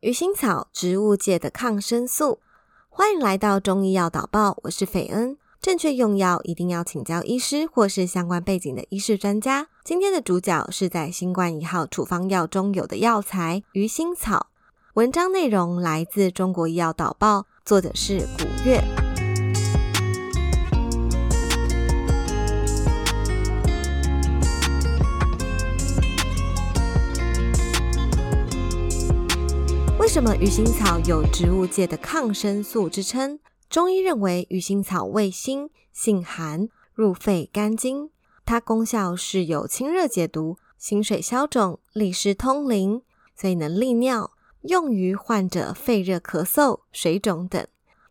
[0.00, 2.38] 鱼腥草，植物界的抗生素。
[2.88, 5.36] 欢迎来到中医药导报，我是斐恩。
[5.60, 9.66] 正确用药一定要请教医师或是相关背景的医师专家。
[9.82, 14.46] 今天的主角是在新冠一号处方药中有的药材鱼腥草。
[14.94, 18.80] 文章内容来自中国医药导报，作者是古月。
[30.08, 33.38] 为什么鱼腥草有植物界的抗生素之称？
[33.68, 38.08] 中医认为鱼腥草味辛，性寒，入肺肝经。
[38.46, 43.02] 它功效是有清热解毒、行水消肿、利湿通淋，
[43.36, 44.30] 所以能利尿，
[44.62, 47.66] 用于患者肺热咳嗽、水肿等。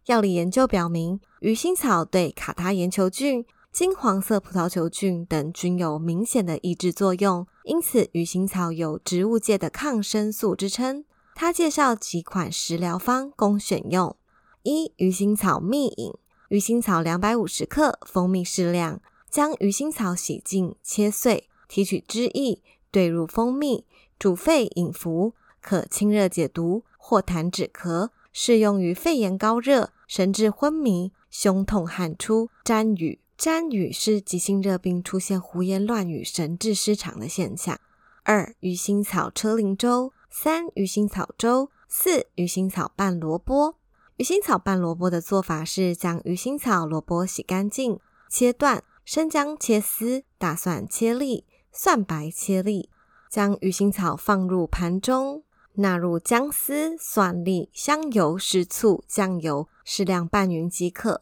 [0.06, 11.04] 药理研究表明，鱼腥草对卡他岩球菌、金黄色葡萄球菌等均有明显的抑制作用，因此鱼腥草有植物界的抗生素之称。
[11.40, 14.16] 他介绍几款食疗方供选用：
[14.64, 16.12] 一、鱼腥草蜜饮。
[16.50, 19.00] 鱼腥草两百五十克，蜂蜜适量。
[19.30, 23.86] 将鱼腥草洗净、切碎，提取汁液，兑入蜂蜜，
[24.18, 33.22] 煮沸饮服，可清热解毒、或痰止咳，适用于肺炎高热、神志昏迷、胸痛汗出、沾雨。
[33.38, 37.80] 沾雨是急性热病出现胡言乱语、神志失常的现象。
[38.24, 40.12] 二、鱼腥草车苓粥。
[40.30, 43.76] 三鱼腥草粥，四鱼腥草拌萝卜。
[44.18, 52.90] 鱼腥草拌萝卜的做法是：将鱼腥草、萝卜洗干净，切断；生姜切丝，大蒜切粒，蒜白切粒。
[53.30, 61.22] 将鱼腥草放入盘中，纳入姜丝、蒜粒、香油、食醋、酱油，适量拌匀即可。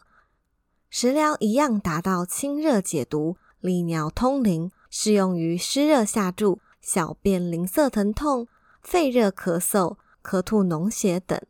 [0.89, 8.47] 食疗一样达到清热解毒、利尿通淋，适用于湿热下注、小便淋涩疼痛。
[8.85, 11.41] 肺热咳嗽、咳吐脓血等。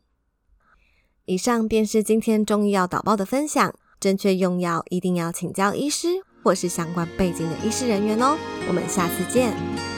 [1.25, 3.75] 以上便是今天中医药导报的分享。
[3.99, 6.07] 正确用药一定要请教医师
[6.43, 8.37] 或是相关背景的医师人员哦。
[8.67, 9.94] 我们下次见。